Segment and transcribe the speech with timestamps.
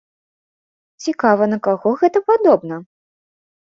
[1.05, 2.85] Цікава, на каго гэта падобна?